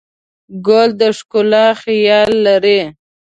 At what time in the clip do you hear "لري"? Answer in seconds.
2.45-2.81